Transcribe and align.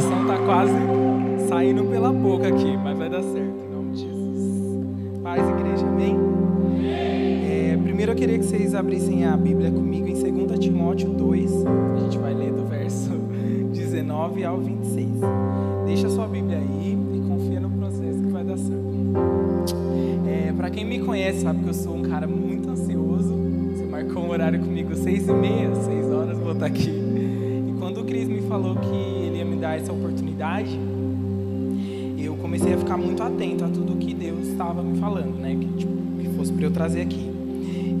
empolgação 0.00 0.26
tá 0.26 0.38
quase 0.38 0.72
saindo 1.48 1.84
pela 1.84 2.12
boca 2.12 2.48
aqui, 2.48 2.76
mas 2.76 2.98
vai 2.98 3.10
dar 3.10 3.22
certo, 3.22 3.64
em 3.64 3.74
nome 3.74 3.92
de 3.92 4.02
Jesus. 4.02 5.20
Paz, 5.22 5.42
igreja, 5.48 5.86
amém? 5.86 6.16
É, 6.84 7.78
primeiro 7.82 8.12
eu 8.12 8.16
queria 8.16 8.38
que 8.38 8.44
vocês 8.44 8.74
abrissem 8.74 9.26
a 9.26 9.36
Bíblia 9.36 9.70
comigo 9.70 10.08
em 10.08 10.14
2 10.14 10.58
Timóteo 10.58 11.10
2. 11.10 11.52
A 11.96 12.00
gente 12.00 12.18
vai 12.18 12.32
ler 12.32 12.52
do 12.52 12.64
verso 12.64 13.10
19 13.72 14.44
ao 14.44 14.58
26. 14.58 15.08
Deixa 15.86 16.06
a 16.06 16.10
sua 16.10 16.26
Bíblia 16.26 16.58
aí 16.58 16.98
e 17.14 17.20
confia 17.28 17.60
no 17.60 17.70
processo 17.70 18.22
que 18.22 18.32
vai 18.32 18.44
dar 18.44 18.56
certo. 18.56 18.80
É, 20.26 20.52
Para 20.52 20.70
quem 20.70 20.84
me 20.84 21.00
conhece, 21.00 21.40
sabe 21.40 21.62
que 21.62 21.68
eu 21.68 21.74
sou 21.74 21.96
um 21.96 22.02
cara 22.02 22.26
muito 22.26 22.70
ansioso. 22.70 23.34
Você 23.72 23.84
marcou 23.84 24.22
um 24.22 24.30
horário 24.30 24.60
comigo, 24.60 24.94
seis 24.94 25.28
e 25.28 25.32
meia, 25.32 25.74
seis 25.74 26.10
horas, 26.10 26.38
vou 26.38 26.52
estar 26.52 26.66
aqui. 26.66 27.19
E 28.10 28.12
Cris 28.12 28.28
me 28.28 28.40
falou 28.40 28.74
que 28.74 28.92
ele 29.24 29.38
ia 29.38 29.44
me 29.44 29.54
dar 29.54 29.78
essa 29.78 29.92
oportunidade, 29.92 30.76
eu 32.18 32.34
comecei 32.34 32.74
a 32.74 32.76
ficar 32.76 32.96
muito 32.96 33.22
atento 33.22 33.64
a 33.64 33.68
tudo 33.68 33.94
que 33.98 34.12
Deus 34.12 34.48
estava 34.48 34.82
me 34.82 34.98
falando, 34.98 35.38
né? 35.38 35.54
Que, 35.54 35.66
tipo, 35.78 35.92
que 36.18 36.28
fosse 36.36 36.52
para 36.52 36.64
eu 36.64 36.72
trazer 36.72 37.02
aqui. 37.02 37.30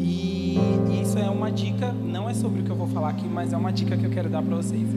E 0.00 0.58
isso 1.00 1.16
é 1.16 1.30
uma 1.30 1.52
dica, 1.52 1.92
não 1.92 2.28
é 2.28 2.34
sobre 2.34 2.60
o 2.60 2.64
que 2.64 2.70
eu 2.70 2.74
vou 2.74 2.88
falar 2.88 3.10
aqui, 3.10 3.28
mas 3.28 3.52
é 3.52 3.56
uma 3.56 3.70
dica 3.70 3.96
que 3.96 4.04
eu 4.04 4.10
quero 4.10 4.28
dar 4.28 4.42
para 4.42 4.56
vocês. 4.56 4.88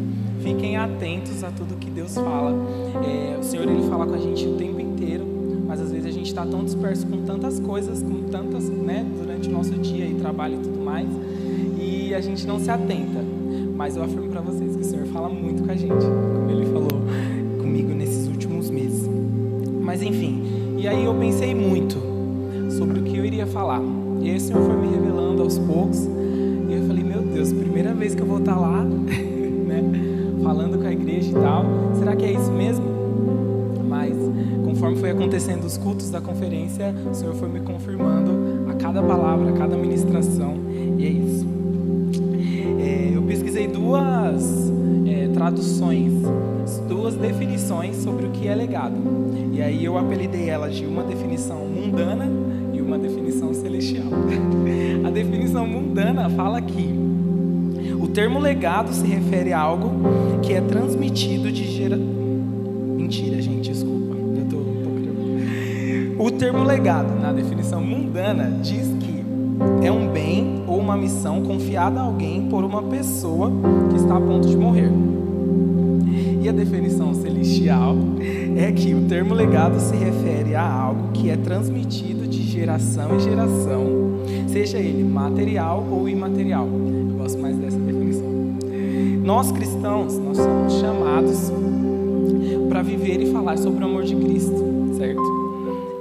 Fiquem 0.42 0.78
atentos 0.78 1.44
a 1.44 1.52
tudo 1.52 1.76
que 1.76 1.92
Deus 1.92 2.16
fala. 2.16 2.52
É, 3.06 3.38
o 3.38 3.44
Senhor 3.44 3.70
ele 3.70 3.88
fala 3.88 4.08
com 4.08 4.16
a 4.16 4.20
gente 4.20 4.48
o 4.48 4.56
tempo 4.56 4.80
inteiro, 4.80 5.28
mas 5.68 5.80
às 5.80 5.92
vezes 5.92 6.08
a 6.08 6.12
gente 6.12 6.28
está 6.28 6.44
tão 6.44 6.66
disperso 6.66 7.06
com 7.06 7.22
tantas 7.22 7.60
coisas, 7.60 8.02
com 8.02 8.24
tantas, 8.32 8.68
né, 8.68 9.06
durante 9.16 9.48
o 9.48 9.52
nosso 9.52 9.74
dia 9.74 10.08
e 10.08 10.16
trabalho 10.16 10.56
e 10.56 10.64
tudo 10.64 10.84
mais, 10.84 11.08
e 11.80 12.16
a 12.16 12.20
gente 12.20 12.48
não 12.48 12.60
se 12.60 12.72
atenta. 12.72 13.24
Mas 13.76 13.98
eu 13.98 14.04
afirmo 14.04 14.30
para 14.30 14.40
vocês 14.40 14.73
fala 15.14 15.30
muito 15.30 15.64
com 15.64 15.72
a 15.72 15.76
gente, 15.76 16.06
como 16.34 16.50
Ele 16.50 16.66
falou 16.66 16.90
comigo 17.62 17.94
nesses 17.94 18.28
últimos 18.28 18.72
meses. 18.72 19.08
Mas 19.80 20.02
enfim, 20.02 20.42
e 20.76 20.88
aí 20.88 21.06
eu 21.06 21.14
pensei 21.14 21.54
muito 21.54 21.98
sobre 22.72 23.00
o 23.00 23.04
que 23.04 23.16
eu 23.16 23.24
iria 23.24 23.46
falar. 23.46 23.82
E 24.22 24.32
aí 24.32 24.38
o 24.38 24.40
Senhor 24.40 24.64
foi 24.64 24.76
me 24.76 24.88
revelando 24.88 25.44
aos 25.44 25.60
poucos. 25.60 26.00
E 26.68 26.74
eu 26.74 26.88
falei, 26.88 27.04
meu 27.04 27.22
Deus, 27.22 27.54
primeira 27.54 27.94
vez 27.94 28.16
que 28.16 28.22
eu 28.22 28.26
vou 28.26 28.40
estar 28.40 28.56
lá, 28.56 28.82
né? 28.84 29.84
Falando 30.42 30.80
com 30.80 30.88
a 30.88 30.92
igreja 30.92 31.30
e 31.30 31.34
tal. 31.34 31.64
Será 32.00 32.16
que 32.16 32.26
é 32.26 32.32
isso 32.32 32.52
mesmo? 32.52 32.86
Mas 33.88 34.16
conforme 34.66 34.98
foi 34.98 35.12
acontecendo 35.12 35.64
os 35.66 35.78
cultos 35.78 36.10
da 36.10 36.22
conferência, 36.22 36.94
o 37.10 37.14
Senhor 37.14 37.36
foi 37.36 37.50
me 37.50 37.60
confirmando 37.60 38.32
a 38.72 38.74
cada 38.74 39.04
palavra, 39.04 39.52
a 39.52 39.54
cada 39.54 39.78
ministração. 39.78 40.56
E 40.98 41.06
é 41.06 41.10
isso. 41.10 41.46
É, 42.80 43.12
eu 43.16 43.22
pesquisei 43.22 43.68
duas 43.68 44.63
traduções, 45.44 46.14
duas 46.88 47.16
definições 47.16 47.98
sobre 47.98 48.28
o 48.28 48.30
que 48.30 48.48
é 48.48 48.56
legado. 48.56 48.96
E 49.52 49.62
aí 49.62 49.84
eu 49.84 49.98
apelidei 49.98 50.50
elas 50.50 50.74
de 50.74 50.86
uma 50.86 51.04
definição 51.04 51.68
mundana 51.68 52.30
e 52.72 52.80
uma 52.80 52.98
definição 52.98 53.54
celestial. 53.54 54.08
A 55.06 55.10
definição 55.10 55.68
mundana 55.68 56.30
fala 56.30 56.62
que 56.62 56.98
o 58.02 58.08
termo 58.08 58.40
legado 58.40 58.94
se 58.94 59.06
refere 59.06 59.52
a 59.52 59.60
algo 59.60 59.92
que 60.42 60.54
é 60.54 60.62
transmitido 60.62 61.52
de 61.52 61.66
gera... 61.66 61.98
Mentira, 61.98 63.42
gente, 63.42 63.70
desculpa. 63.70 64.16
Eu 64.16 64.46
tô, 64.46 64.58
tô... 66.18 66.24
O 66.24 66.32
termo 66.32 66.64
legado, 66.64 67.20
na 67.20 67.34
definição 67.34 67.82
mundana, 67.82 68.50
diz 68.62 68.88
que 69.02 69.86
é 69.86 69.92
um 69.92 70.08
bem 70.08 70.64
ou 70.68 70.80
uma 70.80 70.96
missão 70.96 71.44
confiada 71.44 72.00
a 72.00 72.04
alguém 72.04 72.48
por 72.48 72.64
uma 72.64 72.82
pessoa 72.84 73.52
que 73.90 73.98
está 73.98 74.16
a 74.16 74.22
ponto 74.22 74.48
de 74.48 74.56
morrer. 74.56 74.92
E 76.44 76.50
a 76.50 76.52
definição 76.52 77.14
celestial 77.14 77.96
é 78.58 78.70
que 78.70 78.94
o 78.94 79.08
termo 79.08 79.34
legado 79.34 79.80
se 79.80 79.96
refere 79.96 80.54
a 80.56 80.70
algo 80.70 81.14
que 81.14 81.30
é 81.30 81.38
transmitido 81.38 82.28
de 82.28 82.44
geração 82.44 83.16
em 83.16 83.20
geração, 83.22 83.86
seja 84.50 84.78
ele 84.78 85.06
material 85.06 85.88
ou 85.90 86.10
imaterial. 86.10 86.68
Eu 86.68 87.18
gosto 87.18 87.40
mais 87.40 87.56
dessa 87.56 87.78
definição. 87.78 88.30
Nós 89.24 89.54
cristãos, 89.54 90.18
nós 90.18 90.36
somos 90.36 90.74
chamados 90.82 91.50
para 92.68 92.82
viver 92.82 93.22
e 93.22 93.32
falar 93.32 93.58
sobre 93.58 93.82
o 93.82 93.88
amor 93.88 94.04
de 94.04 94.18
Cristo, 94.18 94.92
certo? 94.98 95.22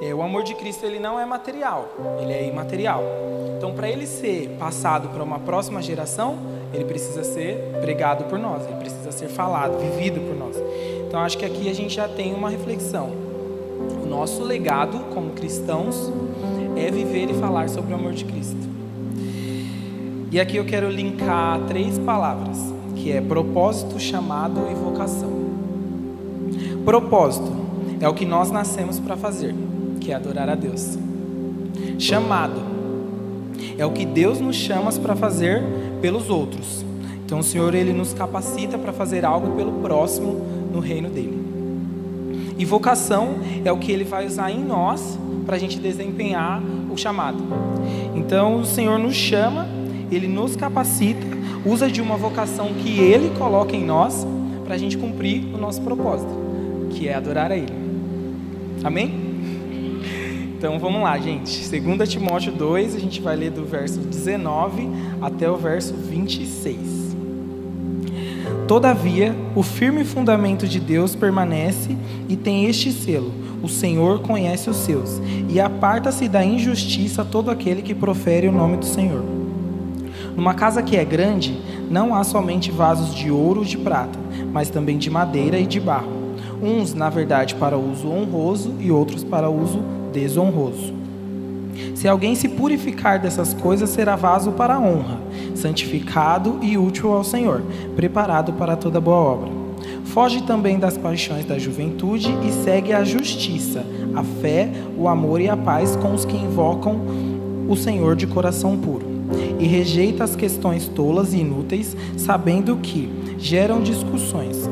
É, 0.03 0.13
o 0.13 0.23
amor 0.23 0.43
de 0.43 0.57
Cristo 0.57 0.85
ele 0.85 0.99
não 0.99 1.21
é 1.21 1.25
material, 1.25 1.89
ele 2.21 2.33
é 2.33 2.49
imaterial. 2.49 3.05
Então, 3.57 3.75
para 3.75 3.89
ele 3.89 4.09
ser 4.09 4.57
passado 4.59 5.09
para 5.11 5.23
uma 5.23 5.39
próxima 5.39 5.81
geração, 5.81 6.37
ele 6.73 6.85
precisa 6.85 7.23
ser 7.23 7.57
pregado 7.81 8.25
por 8.25 8.39
nós, 8.39 8.67
ele 8.67 8.77
precisa 8.77 9.13
ser 9.13 9.29
falado, 9.29 9.79
vivido 9.79 10.21
por 10.21 10.37
nós. 10.37 10.57
Então, 11.07 11.21
acho 11.21 11.37
que 11.37 11.45
aqui 11.45 11.69
a 11.69 11.75
gente 11.75 11.95
já 11.95 12.09
tem 12.09 12.33
uma 12.33 12.49
reflexão. 12.49 13.11
O 14.03 14.07
nosso 14.07 14.43
legado 14.43 14.99
como 15.13 15.31
cristãos 15.31 16.11
é 16.77 16.91
viver 16.91 17.31
e 17.31 17.35
falar 17.35 17.69
sobre 17.69 17.93
o 17.93 17.97
amor 17.97 18.13
de 18.13 18.25
Cristo. 18.25 18.73
E 20.31 20.41
aqui 20.41 20.57
eu 20.57 20.65
quero 20.65 20.89
linkar 20.89 21.61
três 21.69 21.99
palavras, 21.99 22.59
que 22.97 23.13
é 23.13 23.21
propósito, 23.21 24.01
chamado 24.01 24.67
e 24.71 24.75
vocação. 24.75 25.31
Propósito 26.85 27.53
é 28.01 28.09
o 28.09 28.15
que 28.15 28.25
nós 28.25 28.51
nascemos 28.51 28.99
para 28.99 29.17
fazer, 29.17 29.55
que 30.01 30.11
é 30.11 30.15
adorar 30.15 30.49
a 30.49 30.55
Deus. 30.55 30.99
Chamado 31.99 32.61
é 33.77 33.85
o 33.85 33.91
que 33.91 34.05
Deus 34.07 34.41
nos 34.41 34.57
chama 34.57 34.91
para 34.93 35.15
fazer 35.15 35.63
pelos 36.03 36.29
outros. 36.29 36.85
Então 37.25 37.39
o 37.39 37.43
Senhor 37.43 37.75
ele 37.75 37.95
nos 37.95 38.13
capacita 38.13 38.77
para 38.77 38.93
fazer 38.93 39.25
algo 39.25 39.57
pelo 39.57 39.73
próximo 39.81 40.45
no 40.71 40.81
reino 40.81 41.09
dele. 41.09 41.41
E 42.59 42.65
vocação 42.65 43.37
é 43.65 43.73
o 43.73 43.79
que 43.79 43.91
ele 43.91 44.05
vai 44.05 44.27
usar 44.27 44.51
em 44.51 44.63
nós 44.63 45.19
para 45.47 45.57
a 45.57 45.59
gente 45.59 45.79
desempenhar 45.79 46.63
o 46.93 46.97
chamado. 46.99 47.43
Então 48.15 48.61
o 48.61 48.67
Senhor 48.67 48.99
nos 48.99 49.15
chama, 49.15 49.67
ele 50.11 50.29
nos 50.29 50.57
capacita, 50.57 51.27
usa 51.65 51.91
de 51.91 52.03
uma 52.03 52.17
vocação 52.17 52.75
que 52.75 53.01
ele 53.01 53.31
coloca 53.39 53.75
em 53.75 53.85
nós 53.85 54.27
para 54.65 54.75
a 54.75 54.79
gente 54.79 54.99
cumprir 54.99 55.45
o 55.55 55.59
nosso 55.59 55.81
propósito, 55.81 56.31
que 56.91 57.09
é 57.09 57.15
adorar 57.15 57.51
a 57.51 57.57
ele. 57.57 57.73
Amém? 58.85 59.22
Então 60.63 60.79
vamos 60.79 61.03
lá, 61.03 61.19
gente. 61.19 61.69
2 61.69 62.09
Timóteo 62.09 62.53
2, 62.53 62.95
a 62.95 63.01
gente 63.01 63.21
vai 63.21 63.35
ler 63.35 63.51
do 63.51 63.65
verso 63.65 63.99
19 63.99 64.89
até 65.21 65.51
o 65.51 65.57
verso 65.57 65.93
26. 65.93 67.17
Todavia, 68.69 69.35
o 69.57 69.65
firme 69.65 70.05
fundamento 70.05 70.69
de 70.69 70.79
Deus 70.79 71.17
permanece 71.17 71.97
e 72.29 72.37
tem 72.37 72.67
este 72.67 72.93
selo: 72.93 73.33
o 73.61 73.69
Senhor 73.69 74.21
conhece 74.21 74.71
os 74.71 74.77
seus, 74.77 75.21
e 75.49 75.59
aparta-se 75.59 76.29
da 76.29 76.45
injustiça 76.45 77.25
todo 77.25 77.51
aquele 77.51 77.83
que 77.83 77.93
profere 77.93 78.47
o 78.47 78.53
nome 78.53 78.77
do 78.77 78.87
Senhor. 78.87 79.25
Numa 80.37 80.55
casa 80.55 80.81
que 80.81 80.97
é 80.97 81.05
grande, 81.05 81.59
não 81.91 82.15
há 82.15 82.23
somente 82.23 82.71
vasos 82.71 83.13
de 83.13 83.33
ouro 83.33 83.63
ou 83.63 83.67
de 83.67 83.79
prata, 83.79 84.17
mas 84.53 84.71
também 84.71 84.97
de 84.97 85.11
madeira 85.11 85.59
e 85.59 85.67
de 85.67 85.81
barro. 85.81 86.23
Uns, 86.63 86.95
na 86.95 87.11
verdade, 87.11 87.57
para 87.57 87.77
uso 87.77 88.09
honroso 88.09 88.75
e 88.79 88.93
outros 88.93 89.25
para 89.25 89.51
uso 89.51 89.83
desonroso. 90.13 90.93
Se 91.95 92.07
alguém 92.07 92.35
se 92.35 92.49
purificar 92.49 93.21
dessas 93.21 93.55
coisas, 93.55 93.91
será 93.91 94.17
vaso 94.17 94.53
para 94.53 94.75
a 94.75 94.81
honra, 94.81 95.19
santificado 95.55 96.59
e 96.61 96.77
útil 96.77 97.13
ao 97.13 97.25
Senhor, 97.25 97.63
preparado 97.97 98.53
para 98.53 98.77
toda 98.77 99.01
boa 99.01 99.17
obra. 99.17 99.51
Foge 100.05 100.43
também 100.43 100.79
das 100.79 100.99
paixões 100.99 101.45
da 101.45 101.59
juventude 101.59 102.29
e 102.47 102.65
segue 102.65 102.93
a 102.93 103.03
justiça, 103.03 103.85
a 104.15 104.23
fé, 104.23 104.71
o 104.99 105.09
amor 105.09 105.41
e 105.41 105.49
a 105.49 105.57
paz 105.57 105.97
com 105.97 106.13
os 106.13 106.25
que 106.25 106.37
invocam 106.37 107.01
o 107.69 107.77
Senhor 107.77 108.15
de 108.15 108.27
coração 108.27 108.77
puro. 108.77 109.07
E 109.59 109.65
rejeita 109.65 110.25
as 110.25 110.37
questões 110.37 110.89
tolas 110.89 111.33
e 111.33 111.39
inúteis, 111.39 111.97
sabendo 112.17 112.77
que 112.77 113.09
geram 113.39 113.81
discussões. 113.81 114.69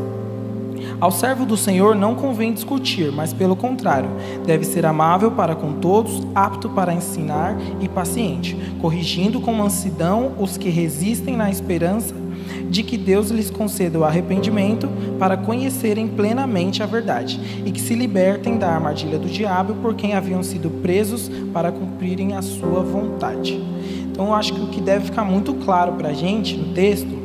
Ao 1.00 1.10
servo 1.10 1.46
do 1.46 1.56
Senhor 1.56 1.96
não 1.96 2.14
convém 2.14 2.52
discutir, 2.52 3.10
mas 3.10 3.32
pelo 3.32 3.56
contrário, 3.56 4.10
deve 4.44 4.66
ser 4.66 4.84
amável 4.84 5.30
para 5.30 5.54
com 5.54 5.72
todos, 5.72 6.20
apto 6.34 6.68
para 6.68 6.92
ensinar 6.92 7.56
e 7.80 7.88
paciente, 7.88 8.54
corrigindo 8.78 9.40
com 9.40 9.54
mansidão 9.54 10.32
os 10.38 10.58
que 10.58 10.68
resistem 10.68 11.38
na 11.38 11.48
esperança 11.48 12.14
de 12.68 12.82
que 12.82 12.98
Deus 12.98 13.30
lhes 13.30 13.50
conceda 13.50 13.98
o 13.98 14.04
arrependimento 14.04 14.90
para 15.18 15.38
conhecerem 15.38 16.06
plenamente 16.06 16.82
a 16.82 16.86
verdade 16.86 17.40
e 17.64 17.72
que 17.72 17.80
se 17.80 17.94
libertem 17.94 18.58
da 18.58 18.68
armadilha 18.68 19.18
do 19.18 19.26
diabo 19.26 19.74
por 19.76 19.94
quem 19.94 20.14
haviam 20.14 20.42
sido 20.42 20.68
presos 20.82 21.30
para 21.50 21.72
cumprirem 21.72 22.34
a 22.34 22.42
sua 22.42 22.82
vontade. 22.82 23.58
Então, 24.12 24.26
eu 24.26 24.34
acho 24.34 24.52
que 24.52 24.60
o 24.60 24.66
que 24.66 24.82
deve 24.82 25.06
ficar 25.06 25.24
muito 25.24 25.54
claro 25.54 25.92
para 25.92 26.10
a 26.10 26.12
gente 26.12 26.58
no 26.58 26.74
texto 26.74 27.18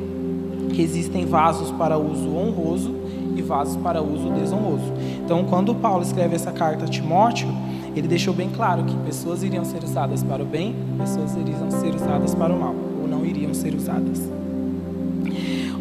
que 0.74 0.82
existem 0.82 1.26
vasos 1.26 1.72
para 1.72 1.98
uso 1.98 2.34
honroso 2.36 3.05
vasos 3.46 3.76
para 3.78 4.02
uso 4.02 4.30
desonroso. 4.32 4.92
Então, 5.24 5.46
quando 5.46 5.74
Paulo 5.76 6.04
escreve 6.04 6.36
essa 6.36 6.52
carta 6.52 6.86
a 6.86 6.88
Timóteo, 6.88 7.48
ele 7.96 8.08
deixou 8.08 8.34
bem 8.34 8.50
claro 8.50 8.84
que 8.84 8.96
pessoas 8.98 9.44
iriam 9.44 9.64
ser 9.64 9.84
usadas 9.84 10.24
para 10.24 10.44
o 10.44 10.46
bem, 10.46 10.76
pessoas 10.98 11.36
iriam 11.36 11.72
ser 11.72 11.96
usadas 11.96 12.36
para 12.36 12.54
o 12.54 12.60
mal, 12.60 12.76
ou 13.02 13.08
não 13.08 13.26
iriam 13.26 13.54
ser 13.54 13.74
usadas. 13.74 14.22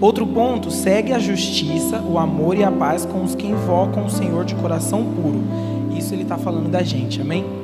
Outro 0.00 0.26
ponto, 0.26 0.70
segue 0.70 1.12
a 1.12 1.18
justiça, 1.18 2.00
o 2.00 2.18
amor 2.18 2.56
e 2.56 2.64
a 2.64 2.70
paz 2.70 3.06
com 3.06 3.22
os 3.22 3.34
que 3.34 3.46
invocam 3.46 4.04
o 4.04 4.10
Senhor 4.10 4.44
de 4.44 4.54
coração 4.54 5.04
puro. 5.04 5.42
Isso 5.96 6.14
ele 6.14 6.22
está 6.22 6.36
falando 6.36 6.70
da 6.70 6.82
gente, 6.82 7.20
amém? 7.20 7.63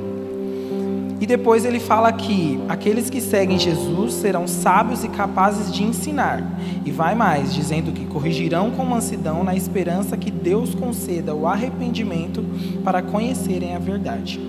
E 1.21 1.27
depois 1.27 1.67
ele 1.67 1.79
fala 1.79 2.11
que 2.11 2.59
aqueles 2.67 3.11
que 3.11 3.21
seguem 3.21 3.59
Jesus 3.59 4.15
serão 4.15 4.49
sábios 4.49 5.05
e 5.05 5.09
capazes 5.09 5.71
de 5.71 5.85
ensinar. 5.85 6.43
E 6.83 6.91
vai 6.91 7.15
mais, 7.15 7.53
dizendo 7.53 7.93
que 7.93 8.07
corrigirão 8.07 8.71
com 8.71 8.83
mansidão 8.87 9.45
na 9.45 9.55
esperança 9.55 10.17
que 10.17 10.31
Deus 10.31 10.75
conceda 10.75 11.35
o 11.35 11.47
arrependimento 11.47 12.43
para 12.83 13.03
conhecerem 13.03 13.77
a 13.77 13.79
verdade. 13.79 14.41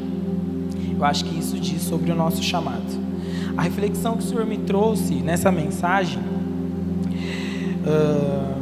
Eu 0.98 1.04
acho 1.04 1.26
que 1.26 1.38
isso 1.38 1.60
diz 1.60 1.82
sobre 1.82 2.10
o 2.10 2.16
nosso 2.16 2.42
chamado. 2.42 3.02
A 3.58 3.64
reflexão 3.64 4.16
que 4.16 4.24
o 4.24 4.28
Senhor 4.28 4.46
me 4.46 4.60
trouxe 4.60 5.16
nessa 5.16 5.52
mensagem 5.52 6.22
uh, 7.84 8.56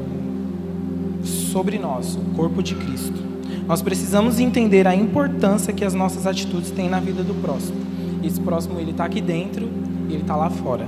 sobre 1.24 1.78
nós, 1.78 2.16
o 2.16 2.22
corpo 2.36 2.64
de 2.64 2.74
Cristo. 2.74 3.22
Nós 3.68 3.84
precisamos 3.84 4.40
entender 4.40 4.88
a 4.88 4.96
importância 4.96 5.72
que 5.72 5.86
as 5.86 5.94
nossas 5.94 6.26
atitudes 6.26 6.72
têm 6.72 6.90
na 6.90 7.00
vida 7.00 7.22
do 7.22 7.36
próximo. 7.36 7.89
Esse 8.24 8.40
próximo 8.40 8.80
ele 8.80 8.92
está 8.92 9.06
aqui 9.06 9.22
dentro 9.22 9.68
e 10.10 10.14
ele 10.14 10.22
está 10.22 10.36
lá 10.36 10.50
fora. 10.50 10.86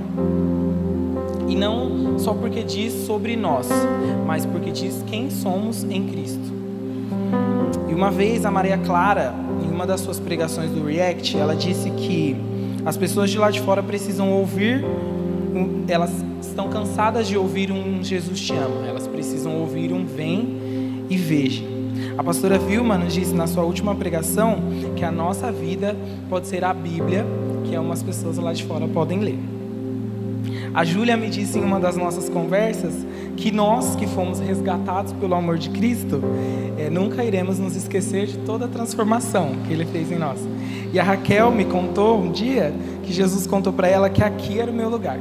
E 1.48 1.54
não 1.54 2.18
só 2.18 2.34
porque 2.34 2.62
diz 2.62 2.92
sobre 3.06 3.36
nós, 3.36 3.68
mas 4.26 4.46
porque 4.46 4.70
diz 4.70 5.02
quem 5.06 5.30
somos 5.30 5.84
em 5.84 6.06
Cristo. 6.08 6.52
E 7.88 7.94
uma 7.94 8.10
vez 8.10 8.44
a 8.44 8.50
Maria 8.50 8.78
Clara, 8.78 9.34
em 9.62 9.70
uma 9.70 9.86
das 9.86 10.00
suas 10.00 10.18
pregações 10.18 10.70
do 10.70 10.84
React, 10.84 11.36
ela 11.36 11.54
disse 11.54 11.90
que 11.90 12.36
as 12.84 12.96
pessoas 12.96 13.30
de 13.30 13.38
lá 13.38 13.50
de 13.50 13.60
fora 13.60 13.82
precisam 13.82 14.32
ouvir, 14.32 14.84
elas 15.88 16.10
estão 16.40 16.68
cansadas 16.68 17.28
de 17.28 17.36
ouvir 17.36 17.70
um 17.70 18.02
Jesus 18.02 18.40
te 18.40 18.52
ama, 18.52 18.86
elas 18.86 19.06
precisam 19.06 19.56
ouvir 19.60 19.92
um 19.92 20.04
vem 20.04 20.58
e 21.08 21.16
veja. 21.16 21.81
A 22.16 22.22
pastora 22.22 22.58
Vilma 22.58 22.98
nos 22.98 23.14
disse 23.14 23.32
na 23.34 23.46
sua 23.46 23.64
última 23.64 23.94
pregação 23.94 24.58
que 24.94 25.04
a 25.04 25.10
nossa 25.10 25.50
vida 25.50 25.96
pode 26.28 26.46
ser 26.46 26.62
a 26.62 26.74
Bíblia 26.74 27.24
que 27.64 27.74
algumas 27.74 28.02
pessoas 28.02 28.36
lá 28.36 28.52
de 28.52 28.64
fora 28.64 28.86
podem 28.86 29.20
ler. 29.20 29.38
A 30.74 30.84
Júlia 30.84 31.16
me 31.16 31.30
disse 31.30 31.58
em 31.58 31.62
uma 31.62 31.80
das 31.80 31.96
nossas 31.96 32.28
conversas 32.28 32.94
que 33.36 33.50
nós 33.50 33.96
que 33.96 34.06
fomos 34.06 34.40
resgatados 34.40 35.12
pelo 35.14 35.34
amor 35.34 35.56
de 35.56 35.70
Cristo, 35.70 36.20
é, 36.78 36.90
nunca 36.90 37.24
iremos 37.24 37.58
nos 37.58 37.76
esquecer 37.76 38.26
de 38.26 38.38
toda 38.38 38.66
a 38.66 38.68
transformação 38.68 39.52
que 39.66 39.72
Ele 39.72 39.86
fez 39.86 40.12
em 40.12 40.18
nós. 40.18 40.38
E 40.92 41.00
a 41.00 41.02
Raquel 41.02 41.50
me 41.50 41.64
contou 41.64 42.20
um 42.20 42.30
dia 42.30 42.74
que 43.02 43.12
Jesus 43.12 43.46
contou 43.46 43.72
para 43.72 43.88
ela 43.88 44.10
que 44.10 44.22
aqui 44.22 44.58
era 44.58 44.70
o 44.70 44.74
meu 44.74 44.88
lugar. 44.88 45.18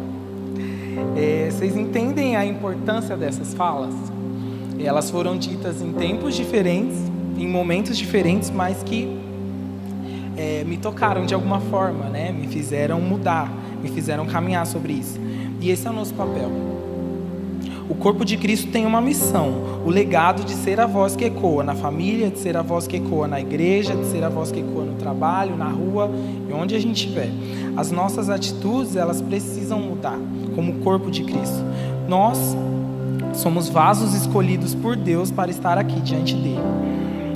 É, 1.16 1.50
vocês 1.50 1.76
entendem 1.76 2.36
a 2.36 2.46
importância 2.46 3.16
dessas 3.16 3.54
falas? 3.54 3.94
Elas 4.84 5.10
foram 5.10 5.38
ditas 5.38 5.82
em 5.82 5.92
tempos 5.94 6.36
diferentes, 6.36 6.98
em 7.38 7.48
momentos 7.48 7.98
diferentes, 7.98 8.50
mas 8.50 8.84
que 8.84 9.18
é, 10.38 10.64
me 10.64 10.78
tocaram 10.78 11.26
de 11.26 11.34
alguma 11.34 11.60
forma, 11.60 12.06
né? 12.06 12.32
Me 12.32 12.48
fizeram 12.48 13.00
mudar, 13.00 13.52
me 13.82 13.90
fizeram 13.90 14.26
caminhar 14.26 14.66
sobre 14.66 14.94
isso. 14.94 15.20
E 15.60 15.70
esse 15.70 15.88
é 15.88 15.90
o 15.90 15.94
nosso 15.94 16.14
papel. 16.14 16.50
O 17.90 17.96
corpo 17.96 18.24
de 18.24 18.38
Cristo 18.38 18.72
tem 18.72 18.86
uma 18.86 19.02
missão, 19.02 19.82
o 19.86 19.90
legado 19.90 20.46
de 20.46 20.54
ser 20.54 20.80
a 20.80 20.86
voz 20.86 21.14
que 21.16 21.26
ecoa 21.26 21.62
na 21.62 21.76
família, 21.76 22.30
de 22.30 22.40
ser 22.40 22.56
a 22.56 22.62
voz 22.62 22.88
que 22.88 22.96
ecoa 22.96 23.28
na 23.28 23.42
igreja, 23.42 23.94
de 23.94 24.06
ser 24.06 24.24
a 24.24 24.30
voz 24.30 24.50
que 24.50 24.62
ecoa 24.62 24.86
no 24.86 24.94
trabalho, 24.94 25.58
na 25.58 25.68
rua 25.68 26.10
e 26.50 26.54
onde 26.54 26.74
a 26.74 26.80
gente 26.80 26.96
estiver. 27.06 27.30
As 27.76 27.92
nossas 27.92 28.30
atitudes, 28.30 28.96
elas 28.96 29.22
precisam 29.22 29.80
mudar, 29.80 30.18
como 30.56 30.72
o 30.72 30.76
corpo 30.76 31.12
de 31.12 31.24
Cristo. 31.24 31.66
Nós 32.08 32.56
Somos 33.34 33.70
vasos 33.70 34.14
escolhidos 34.14 34.76
por 34.76 34.96
Deus 34.96 35.32
para 35.32 35.50
estar 35.50 35.78
aqui 35.78 36.00
diante 36.02 36.36
dele. 36.36 36.60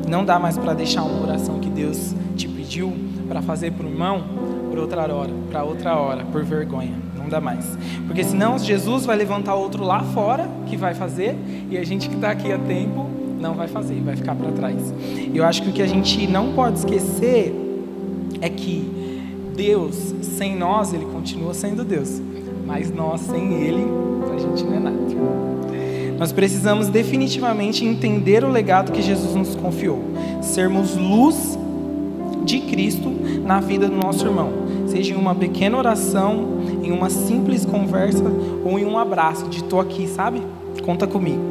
Não 0.08 0.24
dá 0.24 0.38
mais 0.38 0.58
para 0.58 0.74
deixar 0.74 1.04
uma 1.04 1.24
oração 1.24 1.60
que 1.60 1.70
Deus 1.70 2.14
te 2.36 2.48
pediu 2.48 2.94
para 3.28 3.42
fazer 3.42 3.72
para 3.72 3.86
o 3.86 3.90
irmão 3.90 4.24
por 4.70 4.80
outra 4.80 5.02
hora, 5.14 5.32
para 5.50 5.64
outra 5.64 5.96
hora, 5.96 6.26
por 6.26 6.44
vergonha. 6.44 6.94
Não 7.18 7.30
dá 7.30 7.42
mais. 7.42 7.66
Porque 8.06 8.24
senão 8.24 8.60
Jesus 8.60 9.06
vai 9.06 9.16
levantar 9.16 9.56
outro 9.56 9.84
lá 9.84 10.04
fora 10.04 10.48
que 10.68 10.78
vai 10.78 10.94
fazer 10.94 11.36
e 11.70 11.78
a 11.78 11.84
gente 11.84 12.08
que 12.08 12.16
está 12.16 12.32
aqui 12.32 12.52
a 12.52 12.60
tempo 12.60 13.10
não 13.40 13.54
vai 13.54 13.68
fazer, 13.68 14.02
vai 14.02 14.16
ficar 14.16 14.36
para 14.36 14.52
trás. 14.52 14.94
Eu 15.34 15.44
acho 15.46 15.64
que 15.64 15.70
o 15.70 15.74
que 15.74 15.82
a 15.82 15.88
gente 15.88 16.28
não 16.28 16.54
pode 16.54 16.80
esquecer 16.80 17.54
é 18.42 18.50
que 18.50 18.92
Deus, 19.56 20.14
sem 20.22 20.56
nós, 20.56 20.94
Ele 20.94 21.06
continua 21.06 21.54
sendo 21.54 21.84
Deus. 21.84 22.22
Mas 22.66 22.94
nós, 22.94 23.22
sem 23.22 23.54
Ele, 23.54 23.86
a 24.34 24.38
gente 24.38 24.64
não 24.64 24.74
é 24.76 24.80
nada. 24.80 24.96
Nós 26.18 26.32
precisamos 26.32 26.88
definitivamente 26.88 27.84
entender 27.84 28.44
o 28.44 28.50
legado 28.50 28.92
que 28.92 29.02
Jesus 29.02 29.36
nos 29.36 29.56
confiou, 29.56 30.02
sermos 30.42 30.96
luz 30.96 31.58
de 32.46 32.60
Cristo 32.62 33.12
na 33.44 33.60
vida 33.60 33.88
do 33.88 33.96
nosso 33.96 34.26
irmão, 34.26 34.50
seja 34.88 35.14
em 35.14 35.18
uma 35.18 35.36
pequena 35.36 35.78
oração, 35.78 36.60
em 36.82 36.92
uma 36.92 37.10
simples 37.10 37.66
conversa 37.66 38.24
ou 38.64 38.80
em 38.80 38.86
um 38.86 38.98
abraço 38.98 39.50
de 39.50 39.64
tô 39.64 39.80
aqui, 39.80 40.08
sabe? 40.08 40.42
Conta 40.86 41.06
comigo. 41.06 41.42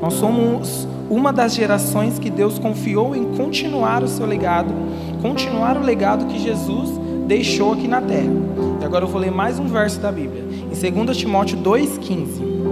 Nós 0.00 0.14
somos 0.14 0.88
uma 1.10 1.32
das 1.32 1.54
gerações 1.54 2.18
que 2.18 2.30
Deus 2.30 2.58
confiou 2.58 3.14
em 3.14 3.24
continuar 3.36 4.02
o 4.02 4.08
seu 4.08 4.24
legado, 4.24 4.72
continuar 5.20 5.76
o 5.76 5.82
legado 5.82 6.26
que 6.26 6.38
Jesus 6.38 6.90
deixou 7.26 7.72
aqui 7.72 7.88
na 7.88 8.00
terra. 8.00 8.32
E 8.80 8.84
agora 8.84 9.04
eu 9.04 9.08
vou 9.08 9.20
ler 9.20 9.30
mais 9.30 9.58
um 9.58 9.66
verso 9.66 10.00
da 10.00 10.10
Bíblia, 10.10 10.44
em 10.44 10.92
2 11.04 11.16
Timóteo 11.16 11.58
2,15 11.58 12.63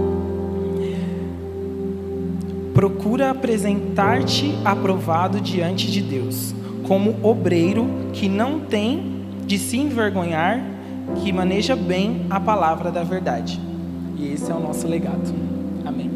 procura 2.83 3.31
apresentar-te 3.31 4.53
aprovado 4.65 5.39
diante 5.39 5.89
de 5.89 6.01
Deus, 6.01 6.53
como 6.85 7.15
obreiro 7.25 7.87
que 8.11 8.27
não 8.27 8.59
tem 8.59 9.23
de 9.45 9.57
se 9.57 9.77
envergonhar, 9.77 10.61
que 11.15 11.31
maneja 11.31 11.77
bem 11.77 12.25
a 12.29 12.41
palavra 12.41 12.91
da 12.91 13.01
verdade. 13.01 13.57
E 14.17 14.33
esse 14.33 14.51
é 14.51 14.53
o 14.53 14.59
nosso 14.59 14.85
legado. 14.85 15.33
Amém. 15.85 16.11